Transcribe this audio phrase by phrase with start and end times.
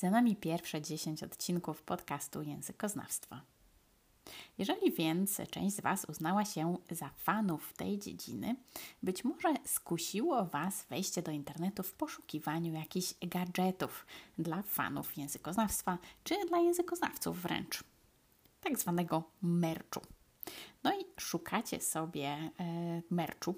[0.00, 3.36] Za nami pierwsze 10 odcinków podcastu Językoznawstwo.
[4.58, 8.56] Jeżeli więc część z Was uznała się za fanów tej dziedziny,
[9.02, 14.06] być może skusiło Was wejście do internetu w poszukiwaniu jakichś gadżetów
[14.38, 17.84] dla fanów językoznawstwa, czy dla językoznawców wręcz,
[18.60, 20.00] tak zwanego merchu.
[20.84, 22.50] No i szukacie sobie e,
[23.10, 23.54] merchu,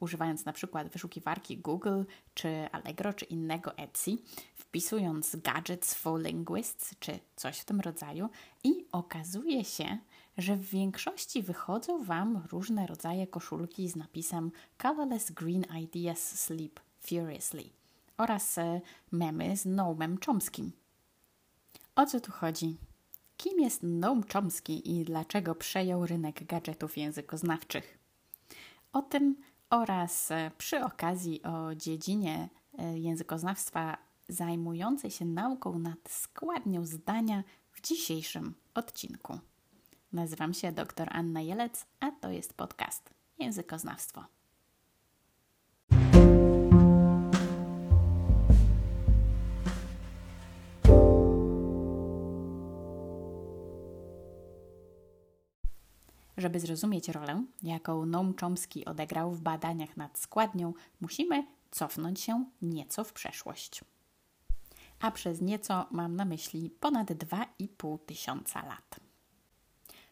[0.00, 2.02] używając na przykład wyszukiwarki Google,
[2.34, 4.10] czy Allegro, czy innego Etsy,
[4.54, 8.28] wpisując gadgets for linguists, czy coś w tym rodzaju
[8.64, 9.98] i okazuje się,
[10.38, 14.50] że w większości wychodzą Wam różne rodzaje koszulki z napisem
[14.82, 17.64] Colorless Green Ideas Sleep Furiously
[18.16, 18.80] oraz e,
[19.12, 20.72] memy z Noamem Chomskim.
[21.96, 22.87] O co tu chodzi?
[23.38, 27.98] Kim jest Noam Chomsky i dlaczego przejął rynek gadżetów językoznawczych?
[28.92, 29.36] O tym
[29.70, 37.80] oraz e, przy okazji o dziedzinie e, językoznawstwa zajmującej się nauką nad składnią zdania w
[37.80, 39.38] dzisiejszym odcinku.
[40.12, 44.37] Nazywam się dr Anna Jelec, a to jest podcast Językoznawstwo.
[56.38, 63.04] Żeby zrozumieć rolę, jaką Noam Chomsky odegrał w badaniach nad składnią, musimy cofnąć się nieco
[63.04, 63.84] w przeszłość.
[65.00, 69.00] A przez nieco mam na myśli ponad 2,5 tysiąca lat.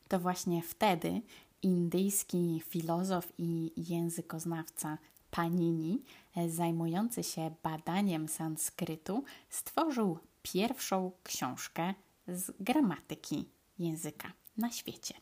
[0.08, 1.22] To właśnie wtedy
[1.62, 4.98] indyjski filozof i językoznawca
[5.30, 6.02] Panini,
[6.48, 11.94] zajmujący się badaniem sanskrytu, stworzył pierwszą książkę
[12.28, 15.14] z gramatyki języka na świecie.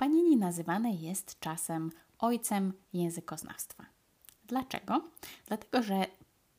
[0.00, 3.86] Panini nazywany jest czasem ojcem językoznawstwa.
[4.44, 5.04] Dlaczego?
[5.46, 6.06] Dlatego, że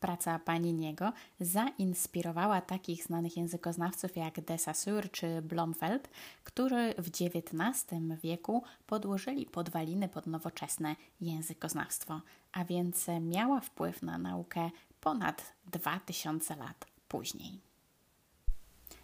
[0.00, 6.10] Praca Paniniego zainspirowała takich znanych językoznawców jak de Saussure czy Blomfeld,
[6.44, 12.20] którzy w XIX wieku podłożyli podwaliny pod nowoczesne językoznawstwo,
[12.52, 17.60] a więc miała wpływ na naukę ponad 2000 lat później.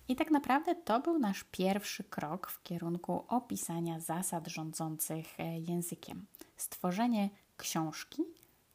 [0.08, 6.26] I tak naprawdę to był nasz pierwszy krok w kierunku opisania zasad rządzących e, językiem.
[6.56, 8.22] Stworzenie książki,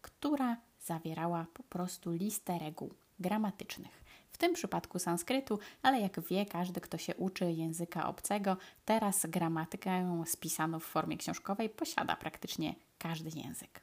[0.02, 4.04] która zawierała po prostu listę reguł gramatycznych.
[4.32, 10.24] W tym przypadku sanskrytu, ale jak wie każdy, kto się uczy języka obcego, teraz gramatykę
[10.26, 13.82] spisaną w formie książkowej posiada praktycznie każdy język.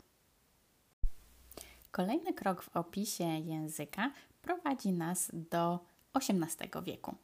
[1.90, 4.10] Kolejny krok w opisie języka
[4.42, 5.78] prowadzi nas do
[6.14, 7.14] XVIII wieku.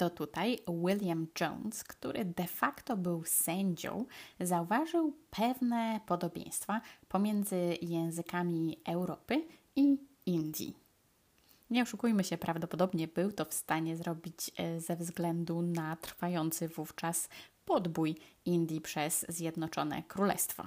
[0.00, 4.06] To tutaj William Jones, który de facto był sędzią,
[4.40, 9.44] zauważył pewne podobieństwa pomiędzy językami Europy
[9.76, 10.76] i Indii.
[11.70, 17.28] Nie oszukujmy się, prawdopodobnie był to w stanie zrobić e, ze względu na trwający wówczas
[17.64, 20.64] podbój Indii przez Zjednoczone Królestwo.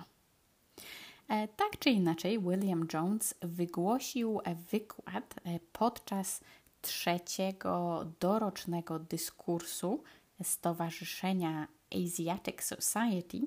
[1.28, 4.40] E, tak czy inaczej, William Jones wygłosił
[4.72, 6.42] wykład e, podczas
[6.84, 10.04] trzeciego dorocznego dyskursu
[10.44, 13.40] Stowarzyszenia Asiatic Society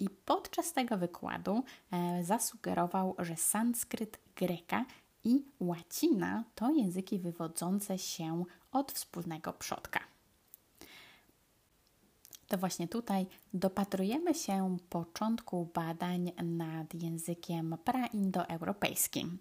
[0.00, 4.84] i podczas tego wykładu e, zasugerował, że sanskryt greka
[5.24, 10.00] i łacina to języki wywodzące się od wspólnego przodka.
[12.48, 19.38] To właśnie tutaj dopatrujemy się początku badań nad językiem praindoeuropejskim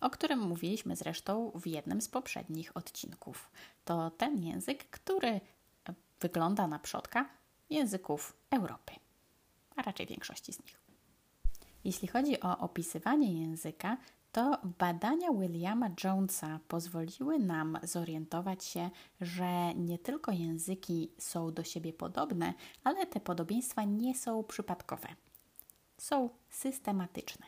[0.00, 3.50] o którym mówiliśmy zresztą w jednym z poprzednich odcinków.
[3.84, 5.40] To ten język, który
[6.20, 7.28] wygląda na przodka
[7.70, 8.92] języków Europy,
[9.76, 10.80] a raczej większości z nich.
[11.84, 13.96] Jeśli chodzi o opisywanie języka,
[14.32, 18.90] to badania Williama Jonesa pozwoliły nam zorientować się,
[19.20, 22.54] że nie tylko języki są do siebie podobne,
[22.84, 25.08] ale te podobieństwa nie są przypadkowe.
[25.98, 27.46] Są systematyczne.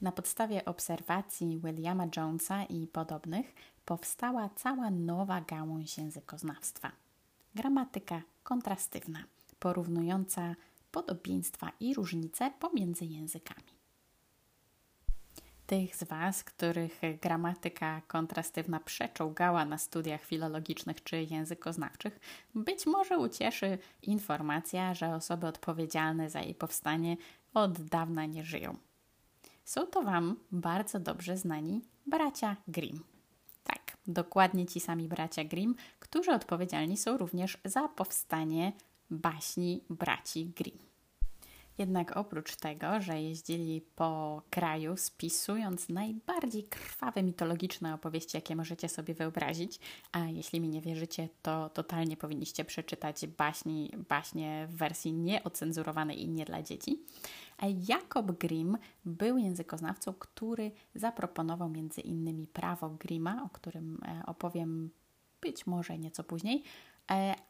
[0.00, 3.54] Na podstawie obserwacji Williama Jonesa i podobnych
[3.84, 6.92] powstała cała nowa gałąź językoznawstwa.
[7.54, 9.24] Gramatyka kontrastywna,
[9.58, 10.54] porównująca
[10.92, 13.80] podobieństwa i różnice pomiędzy językami.
[15.66, 22.20] Tych z Was, których gramatyka kontrastywna przeczołgała na studiach filologicznych czy językoznawczych,
[22.54, 27.16] być może ucieszy informacja, że osoby odpowiedzialne za jej powstanie
[27.54, 28.76] od dawna nie żyją.
[29.64, 33.04] Są to Wam bardzo dobrze znani bracia Grimm.
[33.64, 38.72] Tak, dokładnie ci sami bracia Grimm, którzy odpowiedzialni są również za powstanie
[39.10, 40.89] baśni braci Grimm.
[41.80, 49.14] Jednak oprócz tego, że jeździli po kraju spisując najbardziej krwawe mitologiczne opowieści, jakie możecie sobie
[49.14, 49.80] wyobrazić,
[50.12, 56.28] a jeśli mi nie wierzycie, to totalnie powinniście przeczytać baśni, baśnie w wersji nieocenzurowanej i
[56.28, 57.02] nie dla dzieci.
[57.88, 64.90] Jakob Grimm był językoznawcą, który zaproponował między innymi prawo Grima, o którym e, opowiem
[65.40, 66.62] być może nieco później,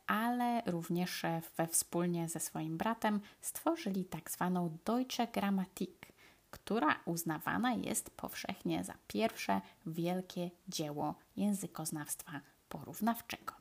[0.07, 6.12] ale również e, we wspólnie ze swoim bratem stworzyli tak zwaną Deutsche Grammatik,
[6.51, 13.55] która uznawana jest powszechnie za pierwsze wielkie dzieło językoznawstwa porównawczego.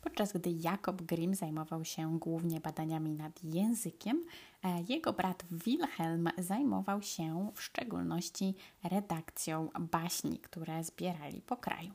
[0.00, 4.24] Podczas gdy Jakob Grimm zajmował się głównie badaniami nad językiem,
[4.62, 11.92] e, jego brat Wilhelm zajmował się w szczególności redakcją baśni, które zbierali po kraju.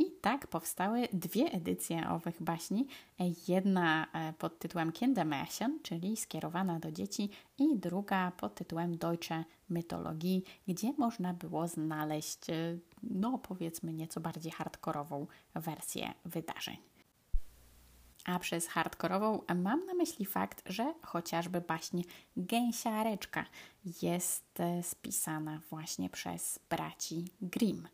[0.00, 2.86] I tak powstały dwie edycje owych baśni.
[3.48, 10.40] Jedna e, pod tytułem Kindermärchen, czyli skierowana do dzieci, i druga pod tytułem Deutsche Mythologie,
[10.68, 16.76] gdzie można było znaleźć, e, no powiedzmy, nieco bardziej hardkorową wersję wydarzeń.
[18.24, 22.02] A przez hardkorową mam na myśli fakt, że chociażby baśń
[22.36, 23.44] Gęsiareczka
[24.02, 27.88] jest e, spisana właśnie przez braci Grimm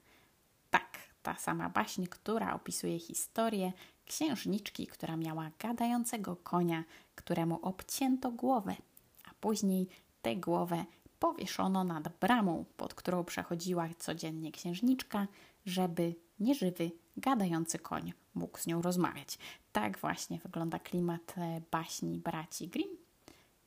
[1.26, 3.72] ta sama baśń, która opisuje historię
[4.04, 6.84] księżniczki, która miała gadającego konia,
[7.14, 8.76] któremu obcięto głowę,
[9.24, 9.88] a później
[10.22, 10.84] tę głowę
[11.18, 15.26] powieszono nad bramą, pod którą przechodziła codziennie księżniczka,
[15.64, 19.38] żeby nieżywy, gadający koń mógł z nią rozmawiać.
[19.72, 22.96] Tak właśnie wygląda klimat e, baśni braci Grimm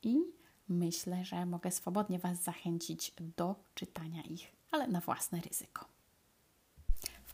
[0.04, 0.18] i
[0.70, 5.99] myślę, że mogę swobodnie Was zachęcić do czytania ich, ale na własne ryzyko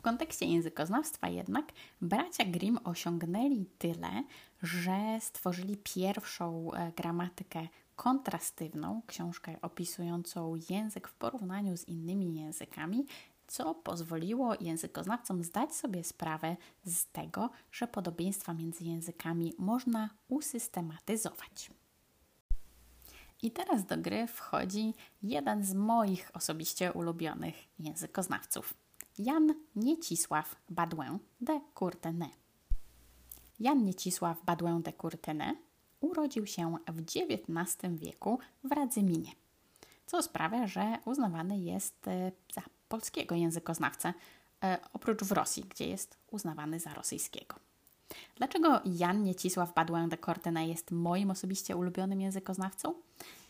[0.06, 1.66] kontekście językoznawstwa jednak
[2.02, 4.24] bracia Grimm osiągnęli tyle,
[4.63, 13.06] że stworzyli pierwszą e, gramatykę kontrastywną, książkę opisującą język w porównaniu z innymi językami,
[13.48, 21.72] co pozwoliło językoznawcom zdać sobie sprawę z tego, że podobieństwa między językami można usystematyzować.
[23.42, 24.94] I teraz do gry wchodzi
[25.24, 28.84] jeden z moich osobiście ulubionych językoznawców
[29.17, 32.29] Jan Niecisław Baudouin de Courtenay.
[33.59, 35.56] Jan Niecisław Baudouin de Courtenay
[36.01, 39.31] urodził się w XIX wieku w Radzyminie,
[40.06, 44.13] co sprawia, że uznawany jest e, za polskiego językoznawcę,
[44.63, 47.56] e, oprócz w Rosji, gdzie jest uznawany za rosyjskiego.
[48.35, 52.94] Dlaczego Jan Niecisław Baudouin de Courtenay jest moim osobiście ulubionym językoznawcą?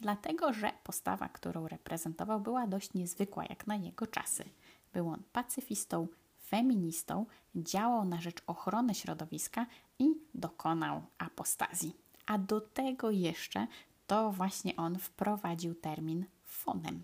[0.02, 4.44] Dlatego, że postawa, którą reprezentował, była dość niezwykła jak na jego czasy–
[4.96, 6.08] był on pacyfistą,
[6.48, 7.26] feministą,
[7.56, 9.66] działał na rzecz ochrony środowiska
[10.00, 11.96] i dokonał apostazji.
[12.26, 13.68] A do tego jeszcze
[14.08, 17.04] to właśnie on wprowadził termin fonem.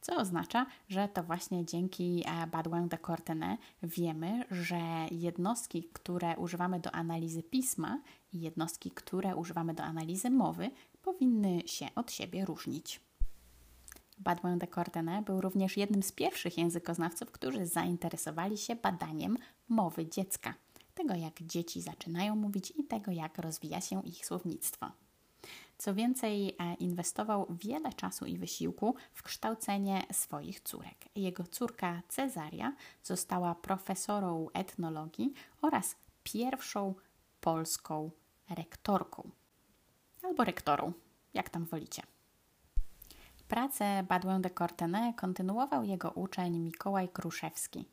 [0.00, 4.80] Co oznacza, że to właśnie dzięki e, Baudouin de Courtenay wiemy, że
[5.10, 8.00] jednostki, które używamy do analizy pisma
[8.32, 10.70] i jednostki, które używamy do analizy mowy,
[11.02, 13.00] powinny się od siebie różnić.
[14.18, 19.36] Baudouin de Courtenay był również jednym z pierwszych językoznawców, którzy zainteresowali się badaniem
[19.68, 20.54] mowy dziecka,
[20.94, 24.90] tego jak dzieci zaczynają mówić i tego jak rozwija się ich słownictwo.
[25.78, 30.96] Co więcej, e, inwestował wiele czasu i wysiłku w kształcenie swoich córek.
[31.16, 36.94] Jego córka Cezaria została profesorą etnologii oraz pierwszą
[37.40, 38.10] polską
[38.50, 39.30] rektorką
[40.22, 40.92] albo rektorą,
[41.34, 42.02] jak tam wolicie.
[43.48, 47.84] Pracę Baudouin de Courtenay kontynuował jego uczeń Mikołaj Kruszewski.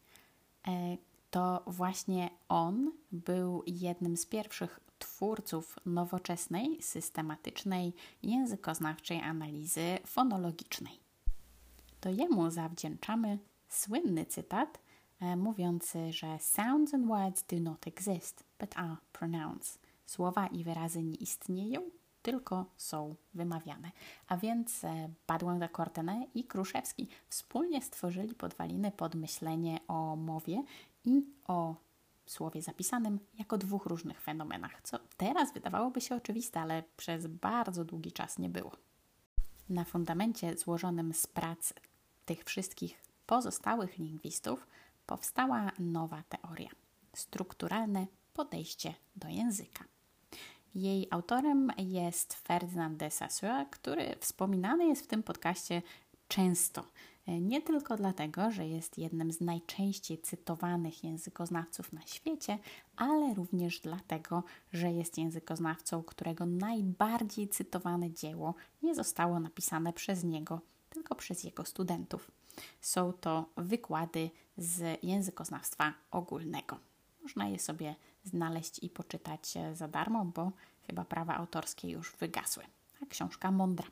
[0.68, 0.98] E,
[1.32, 7.94] to właśnie on był jednym z pierwszych twórców nowoczesnej, systematycznej,
[8.24, 11.00] językoznawczej analizy fonologicznej.
[12.02, 13.40] To jemu zawdzięczamy
[13.70, 14.80] słynny cytat
[15.20, 19.80] e, mówiący, że sounds and words do not exist, but are pronounced.
[20.06, 21.82] Słowa i wyrazy nie istnieją,
[22.22, 23.92] tylko są wymawiane.
[24.28, 30.64] A więc e, Badłę de Courtenay i Kruszewski wspólnie stworzyli podwaliny pod myślenie o mowie
[31.06, 31.76] i o
[32.26, 38.12] słowie zapisanym jako dwóch różnych fenomenach, co teraz wydawałoby się oczywiste, ale przez bardzo długi
[38.12, 38.72] czas nie było.
[39.70, 41.74] Na fundamencie złożonym z prac
[42.26, 44.68] tych wszystkich pozostałych lingwistów
[45.06, 46.70] powstała nowa teoria
[47.14, 49.91] strukturalne podejście do języka.
[50.76, 55.82] Jej autorem jest Ferdinand de Saussure, który wspominany jest w tym podcaście
[56.28, 56.84] często.
[57.28, 62.58] E, nie tylko dlatego, że jest jednym z najczęściej cytowanych językoznawców na świecie,
[62.96, 70.62] ale również dlatego, że jest językoznawcą, którego najbardziej cytowane dzieło nie zostało napisane przez niego,
[70.90, 72.32] tylko przez jego studentów.
[72.82, 76.91] Są to wykłady z językoznawstwa ogólnego.
[77.22, 80.52] Można je sobie znaleźć i poczytać e, za darmo, bo
[80.88, 82.64] chyba prawa autorskie już wygasły.
[83.04, 83.88] A książka mądra.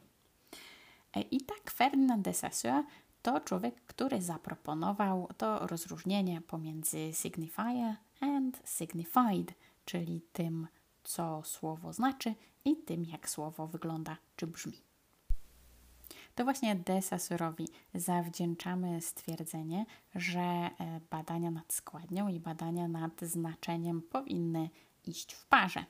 [1.15, 2.83] E, I tak Ferdinand de Saussure
[3.21, 9.53] to człowiek, który zaproponował to rozróżnienie pomiędzy signifier and signified,
[9.85, 10.67] czyli tym,
[11.03, 14.88] co słowo znaczy i tym, jak słowo wygląda czy brzmi.
[16.39, 20.69] To właśnie de Saussure'owi zawdzięczamy stwierdzenie, że e,
[21.09, 24.69] badania nad składnią i badania nad znaczeniem powinny
[25.05, 25.85] iść w parze.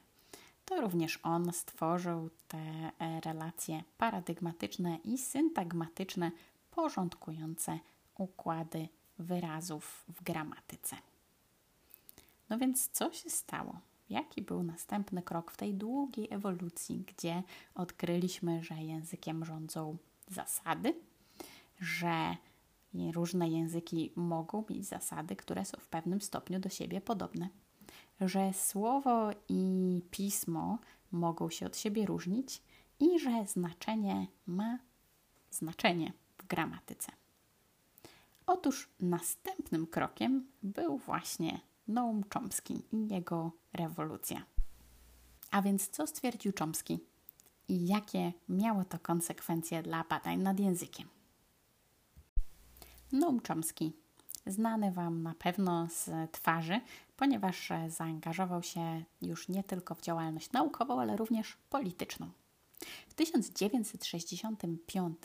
[0.66, 2.92] To również on stworzył te e,
[3.22, 6.32] relacje paradygmatyczne i syntagmatyczne
[6.72, 7.80] porządkujące
[8.18, 8.88] układy
[9.20, 10.96] wyrazów w gramatyce.
[12.50, 13.80] No więc co się stało?
[14.10, 17.44] Jaki był następny krok w tej długiej ewolucji, gdzie
[17.76, 19.98] odkryliśmy, że językiem rządzą
[20.30, 20.96] zasady,
[21.80, 22.36] że
[23.14, 27.50] różne języki mogą mieć zasady, które są w pewnym stopniu do siebie podobne,
[28.22, 30.80] że słowo i pismo
[31.12, 32.62] mogą się od siebie różnić
[33.00, 34.80] i że znaczenie ma
[35.52, 37.12] znaczenie w gramatyce.
[38.46, 44.46] Otóż następnym krokiem był właśnie Noam Chomsky i jego rewolucja.
[45.52, 47.00] A więc co stwierdził Chomsky
[47.70, 51.08] i jakie miało to konsekwencje dla badań nad językiem?
[53.12, 53.92] Noam Chomsky,
[54.46, 56.82] znany Wam na pewno z twarzy,
[57.18, 62.30] ponieważ zaangażował się już nie tylko w działalność naukową, ale również polityczną.
[63.08, 65.18] W 1965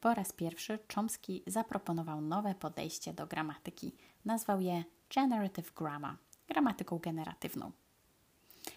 [0.00, 3.92] po raz pierwszy Chomsky zaproponował nowe podejście do gramatyki.
[4.24, 6.16] Nazwał je Generative Grammar,
[6.48, 7.72] gramatyką generatywną.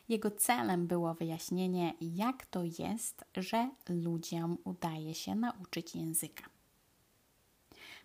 [0.10, 6.44] Jego celem było wyjaśnienie, jak to jest, że ludziom udaje się nauczyć języka.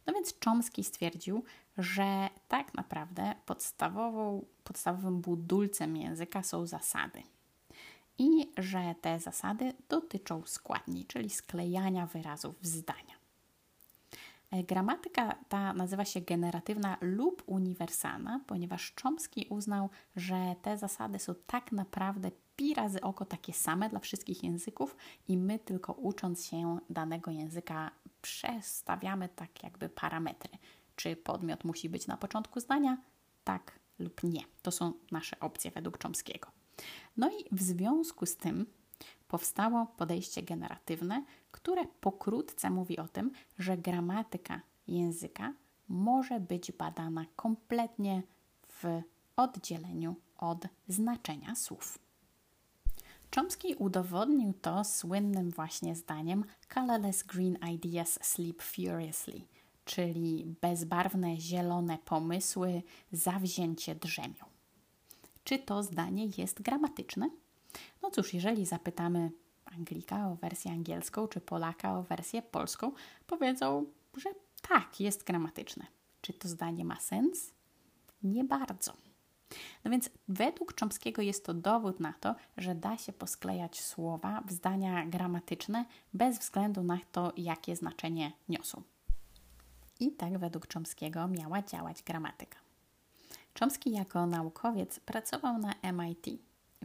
[0.07, 1.45] No więc Chomsky stwierdził,
[1.79, 3.35] że tak naprawdę
[4.65, 7.23] podstawowym budulcem języka są zasady–
[8.19, 13.16] i że te zasady dotyczą składni, czyli sklejania wyrazów w zdania.
[14.51, 21.35] E, gramatyka ta nazywa się generatywna lub uniwersalna, ponieważ Chomsky uznał, że te zasady są
[21.47, 24.97] tak naprawdę pi razy oko takie same dla wszystkich języków
[25.29, 27.91] i my tylko ucząc się danego języka
[28.23, 30.59] przestawiamy tak jakby parametry.
[30.97, 32.99] Czy podmiot musi być na początku zdania?
[33.45, 34.41] Tak lub nie.
[34.63, 36.49] To są nasze opcje według Chomskiego.
[37.17, 38.67] No i w związku z tym
[39.29, 45.53] powstało podejście generatywne, które pokrótce mówi o tym, że gramatyka języka
[45.89, 48.23] może być badana kompletnie
[48.69, 49.03] w
[49.37, 51.99] oddzieleniu od znaczenia słów.
[53.35, 59.41] Chomsky udowodnił to słynnym właśnie zdaniem Colorless green ideas sleep furiously,
[59.85, 64.45] czyli bezbarwne zielone pomysły zawzięcie drzemią.
[65.45, 67.31] Czy to zdanie jest gramatyczne?
[68.03, 69.31] No cóż, jeżeli zapytamy
[69.65, 72.93] Anglika o wersję angielską, czy Polaka o wersję polską,
[73.27, 74.31] powiedzą, że
[74.69, 75.87] tak, jest gramatyczne.
[76.21, 77.51] Czy to zdanie ma sens?
[78.23, 78.93] Nie bardzo.
[79.85, 84.53] No więc według Chomskiego jest to dowód na to, że da się posklejać słowa w
[84.53, 88.83] zdania gramatyczne bez względu na to, jakie znaczenie niosą.
[90.01, 92.59] I tak według Chomskiego miała działać gramatyka.
[93.59, 96.27] Chomsky jako naukowiec pracował na MIT,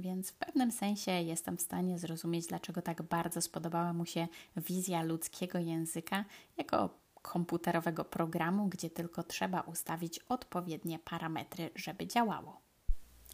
[0.02, 4.28] więc w pewnym sensie jestem w stanie zrozumieć, dlaczego tak bardzo spodobała mu się
[4.58, 6.26] wizja ludzkiego języka
[6.58, 6.90] jako
[7.22, 12.62] komputerowego programu, gdzie tylko trzeba ustawić odpowiednie parametry, żeby działało.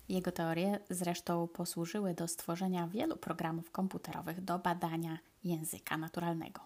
[0.09, 6.61] Jego teorie zresztą posłużyły do stworzenia wielu programów komputerowych do badania języka naturalnego.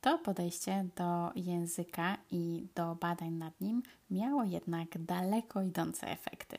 [0.00, 6.58] To podejście do języka i do badań nad nim miało jednak daleko idące efekty.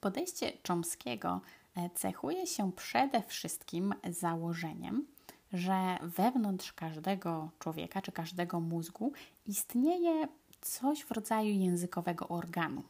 [0.00, 1.40] Podejście Chomskiego
[1.76, 5.06] e, cechuje się przede wszystkim założeniem,
[5.52, 9.12] że wewnątrz każdego człowieka czy każdego mózgu
[9.46, 10.28] istnieje
[10.60, 12.82] coś w rodzaju językowego organu.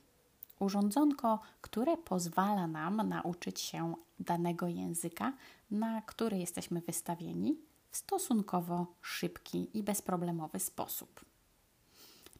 [0.59, 5.33] Urządzonko, które pozwala nam nauczyć się danego języka,
[5.71, 7.59] na który jesteśmy wystawieni,
[7.91, 11.25] w stosunkowo szybki i bezproblemowy sposób.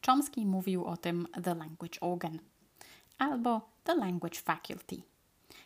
[0.05, 2.39] Chomsky mówił o tym The Language Organ
[3.17, 5.01] albo The Language Faculty.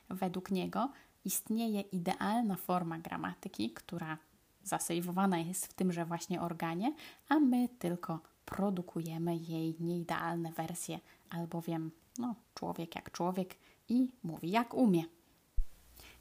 [0.09, 0.89] Według niego
[1.25, 4.17] istnieje idealna forma gramatyki, która
[4.63, 6.93] zasejwowana jest w tymże właśnie organie,
[7.29, 13.55] a my tylko produkujemy jej nieidealne wersje, albowiem no, człowiek jak człowiek
[13.89, 15.03] i mówi jak umie.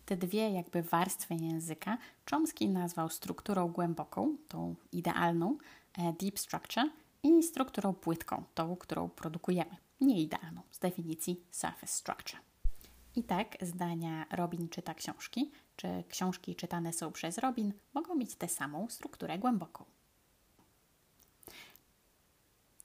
[0.06, 1.98] Te dwie jakby warstwy języka
[2.30, 5.58] Chomsky nazwał strukturą głęboką, tą idealną,
[5.98, 6.90] e, deep structure,
[7.24, 12.40] i strukturą płytką, tą, którą produkujemy, nieidealną, z definicji surface structure.
[13.16, 18.48] I tak zdania Robin czyta książki, czy książki czytane są przez Robin, mogą mieć tę
[18.48, 19.84] samą strukturę głęboką.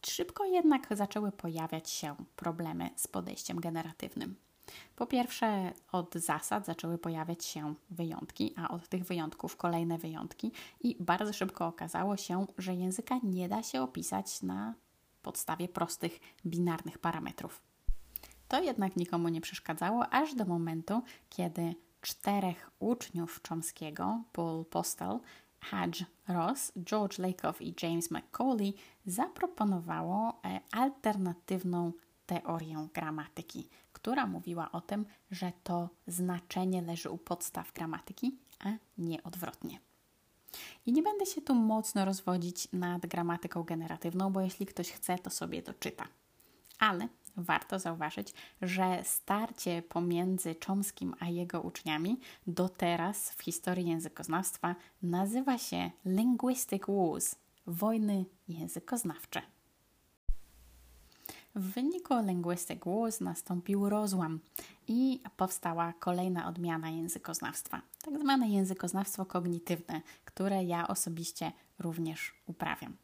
[0.05, 4.35] Szybko jednak zaczęły pojawiać się problemy z podejściem generatywnym.
[4.95, 10.51] Po pierwsze, od zasad zaczęły pojawiać się wyjątki, a od tych wyjątków kolejne wyjątki,
[10.81, 14.73] i bardzo szybko okazało się, że języka nie da się opisać na
[15.21, 17.61] podstawie prostych, binarnych parametrów.
[18.47, 25.19] To jednak nikomu nie przeszkadzało, aż do momentu, kiedy czterech uczniów Chomskiego, Paul Postel,
[25.61, 28.73] Hodge Ross, George Lakoff i James McCauley,
[29.05, 31.91] zaproponowało e, alternatywną
[32.25, 39.23] teorię gramatyki, która mówiła o tym, że to znaczenie leży u podstaw gramatyki, a nie
[39.23, 39.79] odwrotnie.
[40.85, 45.29] I nie będę się tu mocno rozwodzić nad gramatyką generatywną, bo jeśli ktoś chce, to
[45.29, 46.07] sobie doczyta.
[46.79, 54.75] Ale warto zauważyć, że starcie pomiędzy Chomskim a jego uczniami do teraz w historii językoznawstwa
[55.01, 57.35] nazywa się Linguistic Wars
[57.67, 59.41] wojny językoznawcze.
[61.55, 64.39] W wyniku Linguistic Wars nastąpił rozłam
[64.87, 72.95] i powstała kolejna odmiana językoznawstwa, tak zwane językoznawstwo kognitywne, które ja osobiście również uprawiam.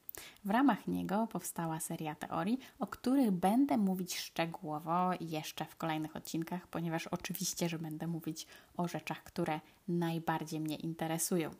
[0.46, 6.68] W ramach niego powstała seria teorii, o których będę mówić szczegółowo jeszcze w kolejnych odcinkach,
[6.68, 8.48] ponieważ oczywiście, że będę mówić
[8.78, 11.52] o rzeczach, które najbardziej mnie interesują.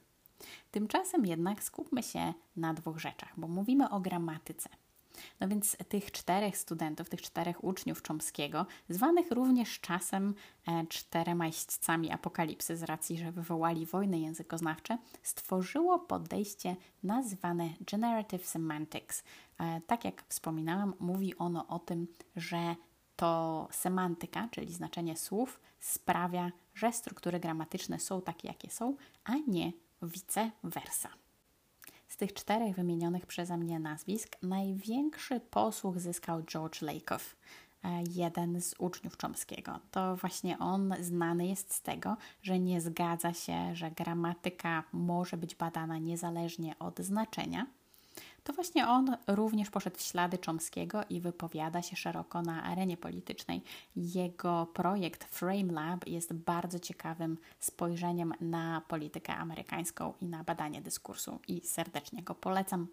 [0.72, 4.70] Tymczasem jednak skupmy się na dwóch rzeczach, bo mówimy o gramatyce–
[5.40, 10.36] no więc tych czterech studentów, tych czterech uczniów Chomskiego, zwanych również czasem
[10.68, 19.24] e, czterema jeźdźcami apokalipsy z racji, że wywołali wojny językoznawcze, stworzyło podejście nazwane Generative Semantics.
[19.60, 22.76] E, tak jak wspominałam, mówi ono o tym, że
[23.16, 29.72] to semantyka, czyli znaczenie słów, sprawia, że struktury gramatyczne są takie, jakie są, a nie
[30.02, 31.10] vice versa.
[32.08, 37.36] Z tych czterech wymienionych przeze mnie nazwisk największy posłuch zyskał George Lakoff,
[37.84, 39.80] e, jeden z uczniów Chomskiego.
[39.92, 45.56] To właśnie on znany jest z tego, że nie zgadza się, że gramatyka może być
[45.56, 47.68] badana niezależnie od znaczenia–
[48.46, 53.62] to właśnie on również poszedł w ślady Chomskiego i wypowiada się szeroko na arenie politycznej.
[53.96, 61.40] Jego projekt Frame Lab jest bardzo ciekawym spojrzeniem na politykę amerykańską i na badanie dyskursu
[61.48, 62.88] i serdecznie go polecam.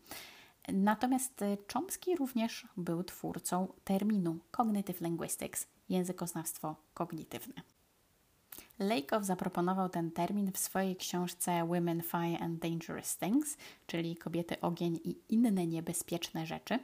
[0.69, 7.55] Natomiast Chomsky również był twórcą terminu Cognitive Linguistics, językoznawstwo kognitywne.
[8.83, 15.01] Lakoff zaproponował ten termin w swojej książce Women, Fire and Dangerous Things, czyli Kobiety, ogień
[15.05, 16.79] i inne niebezpieczne rzeczy.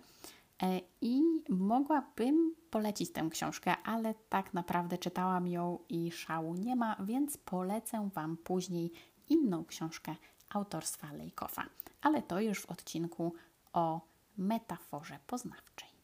[0.63, 6.97] E, I mogłabym polecić tę książkę, ale tak naprawdę czytałam ją i szału nie ma,
[7.01, 8.93] więc polecę Wam później
[9.29, 10.15] inną książkę
[10.51, 11.65] autorstwa Lejkofa.
[12.03, 13.35] Ale to już w odcinku
[13.73, 14.01] o
[14.39, 15.98] metaforze poznawczej.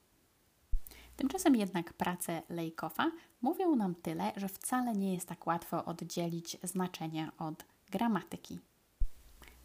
[1.16, 3.10] Tymczasem jednak prace Lejkofa
[3.42, 8.58] mówią nam tyle, że wcale nie jest tak łatwo oddzielić znaczenie od gramatyki.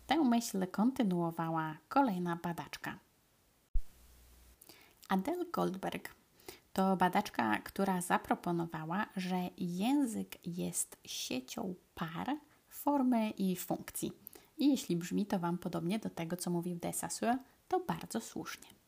[0.07, 2.99] Tę myśl kontynuowała kolejna badaczka.
[5.09, 6.15] Adele Goldberg
[6.73, 12.37] to badaczka, która zaproponowała, że język jest siecią par,
[12.69, 14.11] formy i funkcji.
[14.57, 18.78] I jeśli brzmi to Wam podobnie do tego, co mówił Dessaussure, to bardzo słusznie.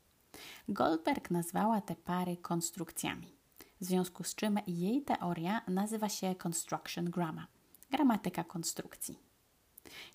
[0.69, 3.35] Goldberg nazwała te pary konstrukcjami,
[3.81, 7.47] w związku z czym jej teoria nazywa się Construction Grammar
[7.91, 9.19] gramatyka konstrukcji.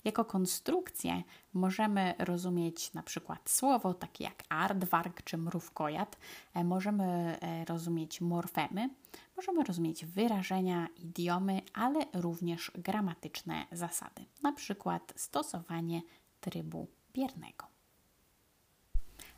[0.04, 1.22] Jako konstrukcję
[1.54, 6.16] możemy rozumieć na przykład słowo takie jak aardvark czy mrówkojad,
[6.54, 7.04] e, możemy
[7.40, 8.90] e, rozumieć morfemy,
[9.36, 16.02] możemy rozumieć wyrażenia, idiomy, ale również gramatyczne zasady, na przykład stosowanie
[16.40, 17.75] trybu biernego.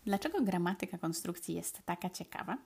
[0.09, 2.59] Dlaczego gramatyka konstrukcji jest taka ciekawa?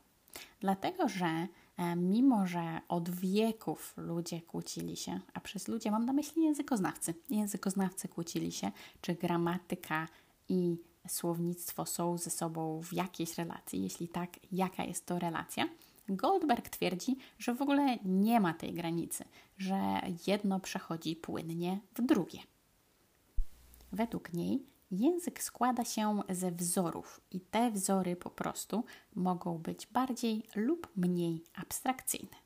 [0.60, 6.12] Dlatego, że e, mimo, że od wieków ludzie kłócili się, a przez ludzie mam na
[6.12, 10.08] myśli językoznawcy, językoznawcy kłócili się, czy gramatyka
[10.48, 10.76] i
[11.08, 15.68] słownictwo są ze sobą w jakiejś relacji, jeśli tak, jaka jest to relacja.
[16.08, 19.24] Goldberg twierdzi, że w ogóle nie ma tej granicy,
[19.58, 22.38] że jedno przechodzi płynnie w drugie.
[23.92, 30.42] Według niej język składa się ze wzorów i te wzory po prostu mogą być bardziej
[30.54, 32.36] lub mniej abstrakcyjne.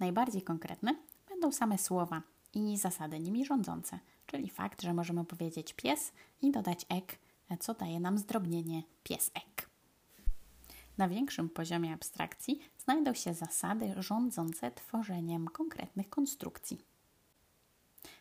[0.00, 0.96] Najbardziej konkretne
[1.28, 2.22] będą same słowa
[2.54, 7.18] i zasady nimi rządzące, czyli fakt, że możemy powiedzieć pies i dodać ek,
[7.60, 9.68] co daje nam zdrobnienie piesek.
[10.98, 16.84] Na większym poziomie abstrakcji znajdą się zasady rządzące tworzeniem konkretnych konstrukcji.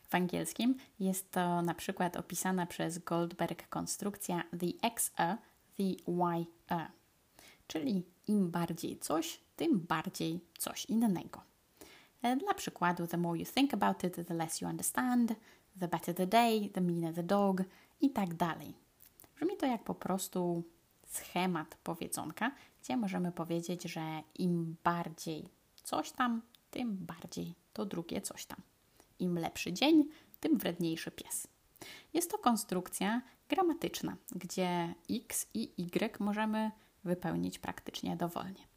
[0.10, 5.38] W angielskim jest to na przykład opisana przez Goldberg konstrukcja the XE,
[5.78, 6.88] the YE,
[7.67, 11.41] czyli im bardziej coś, tym bardziej coś innego.
[12.22, 15.34] E, dla przykładu, the more you think about it, the less you understand,
[15.80, 17.62] the better the day, the meaner the dog
[18.02, 18.74] i tak dalej.
[19.36, 20.63] Brzmi to jak po prostu
[21.08, 25.50] schemat powiedzonka, gdzie możemy powiedzieć, że im bardziej
[25.84, 26.41] coś tam,
[26.72, 28.62] tym bardziej to drugie coś tam.
[29.20, 31.48] Im lepszy dzień, tym wredniejszy pies.
[32.14, 36.72] Jest to konstrukcja gramatyczna, gdzie x i y możemy
[37.04, 38.68] wypełnić praktycznie dowolnie.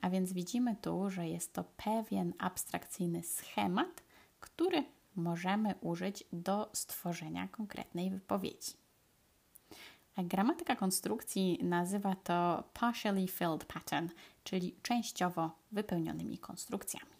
[0.00, 4.02] A więc widzimy tu, że jest to pewien abstrakcyjny schemat,
[4.40, 4.84] który
[5.16, 8.72] możemy użyć do stworzenia konkretnej wypowiedzi.
[10.18, 14.08] Gramatyka konstrukcji nazywa to partially filled pattern,
[14.44, 17.15] czyli częściowo wypełnionymi konstrukcjami.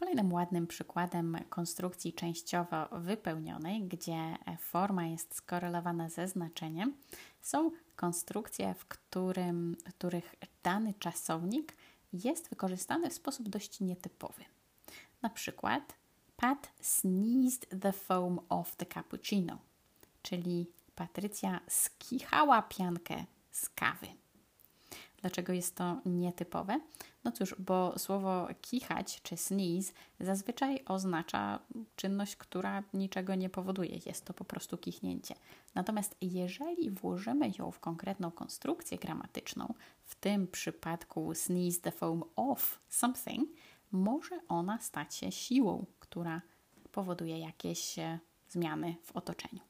[0.00, 6.96] Kolejnym ładnym przykładem konstrukcji częściowo wypełnionej, gdzie forma jest skorelowana ze znaczeniem,
[7.42, 11.76] są konstrukcje, w którym, których dany czasownik
[12.12, 14.44] jest wykorzystany w sposób dość nietypowy.
[15.22, 15.94] Na przykład
[16.36, 19.58] Pat sneezed the foam off the cappuccino,
[20.22, 24.06] czyli Patrycja skichała piankę z kawy.
[25.20, 26.80] Dlaczego jest to nietypowe?
[27.24, 31.58] No cóż, bo słowo kichać czy sneeze zazwyczaj oznacza
[31.96, 33.98] czynność, która niczego nie powoduje.
[34.06, 35.34] Jest to po prostu kichnięcie.
[35.74, 42.80] Natomiast jeżeli włożymy ją w konkretną konstrukcję gramatyczną, w tym przypadku sneeze the foam off
[42.88, 43.50] something,
[43.92, 46.42] może ona stać się siłą, która
[46.92, 49.60] powoduje jakieś e, zmiany w otoczeniu.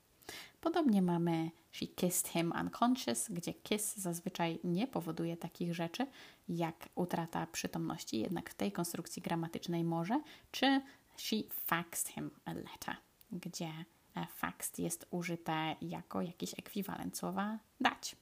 [0.61, 6.07] Podobnie mamy She kissed him unconscious, gdzie kiss zazwyczaj nie powoduje takich rzeczy
[6.49, 10.81] jak utrata przytomności, jednak w tej konstrukcji gramatycznej może, czy
[11.17, 12.97] She faxed him a letter,
[13.33, 13.73] gdzie
[14.17, 18.17] e, faxed jest użyte jako jakiś ekwiwalent słowa dać.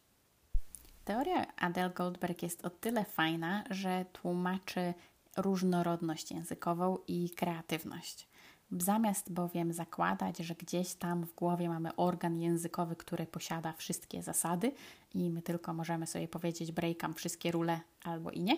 [1.04, 4.94] Teoria Adele Goldberg jest o tyle fajna, że tłumaczy
[5.36, 8.28] różnorodność językową i kreatywność.
[8.72, 14.72] Zamiast bowiem zakładać, że gdzieś tam w głowie mamy organ językowy, który posiada wszystkie zasady
[15.14, 18.56] i my tylko możemy sobie powiedzieć breakam wszystkie rule albo i nie,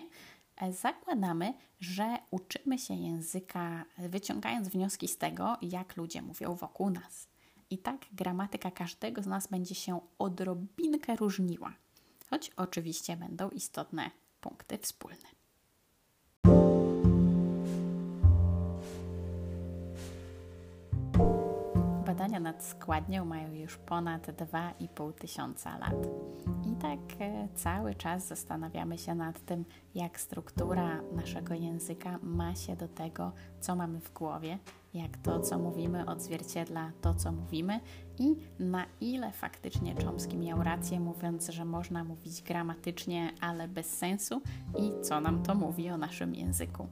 [0.57, 7.27] e, zakładamy, że uczymy się języka wyciągając wnioski z tego, jak ludzie mówią wokół nas.
[7.69, 11.73] I tak gramatyka każdego z nas będzie się odrobinkę różniła,
[12.29, 15.40] choć oczywiście będą istotne punkty wspólne.
[22.31, 26.07] Badania nad składnią mają już ponad 2,5 tysiąca lat.
[26.65, 29.65] I tak e, cały czas zastanawiamy się nad tym,
[29.95, 34.59] jak struktura naszego języka ma się do tego, co mamy w głowie,
[34.93, 37.79] jak to, co mówimy, odzwierciedla to, co mówimy
[38.19, 44.41] i na ile faktycznie Chomsky miał rację, mówiąc, że można mówić gramatycznie, ale bez sensu
[44.77, 46.87] i co nam to mówi o naszym języku.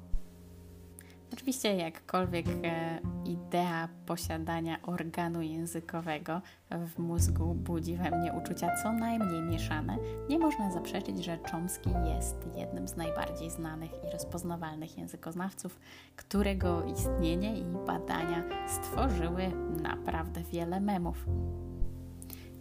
[1.33, 9.41] Oczywiście, jakkolwiek e, idea posiadania organu językowego w mózgu budzi we mnie uczucia co najmniej
[9.41, 9.97] mieszane,
[10.29, 15.79] nie można zaprzeczyć, że Chomsky jest jednym z najbardziej znanych i rozpoznawalnych językoznawców,
[16.15, 21.25] którego istnienie i badania stworzyły naprawdę wiele memów.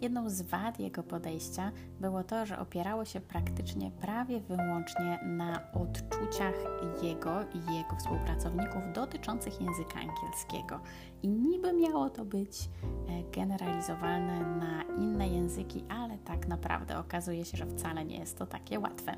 [0.01, 6.55] Jedną z wad jego podejścia było to, że opierało się praktycznie prawie wyłącznie na odczuciach
[7.03, 10.79] jego i jego współpracowników dotyczących języka angielskiego.
[11.23, 17.57] I niby miało to być e, generalizowane na inne języki, ale tak naprawdę okazuje się,
[17.57, 19.15] że wcale nie jest to takie łatwe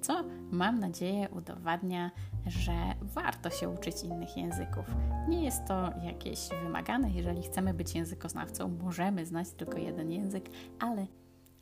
[0.00, 2.10] co mam nadzieję udowadnia,
[2.46, 4.84] że warto się uczyć innych języków.
[5.28, 11.06] Nie jest to jakieś wymagane, jeżeli chcemy być językoznawcą, możemy znać tylko jeden język, ale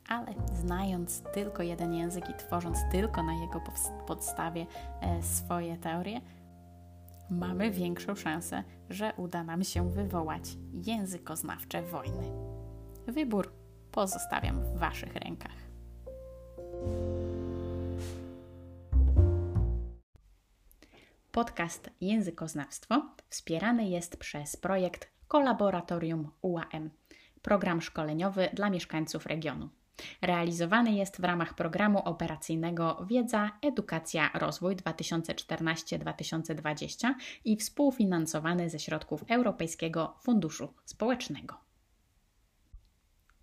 [0.09, 3.61] ale znając tylko jeden język i tworząc tylko na jego
[4.07, 4.65] podstawie
[5.01, 6.21] e, swoje teorie,
[7.29, 12.31] mamy większą szansę, że uda nam się wywołać językoznawcze wojny.
[13.07, 13.53] Wybór
[13.91, 15.69] pozostawiam w Waszych rękach.
[21.39, 26.89] Podcast Językoznawstwo wspierany jest przez projekt Kolaboratorium UAM,
[27.41, 29.69] program szkoleniowy dla mieszkańców regionu.
[30.21, 37.13] Realizowany jest w ramach programu operacyjnego Wiedza, Edukacja, Rozwój 2014-2020
[37.45, 41.57] i współfinansowany ze środków Europejskiego Funduszu Społecznego.